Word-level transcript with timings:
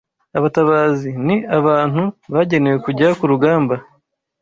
Abatabazi: 0.37 1.09
ni 1.25 1.37
abantu 1.57 2.03
bagenewe 2.33 2.77
kujya 2.85 3.07
ku 3.19 3.25
rugamba 3.31 3.75